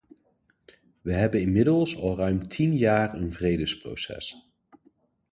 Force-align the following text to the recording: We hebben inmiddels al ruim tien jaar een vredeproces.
We 1.01 1.13
hebben 1.13 1.41
inmiddels 1.41 1.95
al 1.97 2.15
ruim 2.15 2.47
tien 2.47 2.77
jaar 2.77 3.13
een 3.13 3.33
vredeproces. 3.33 4.49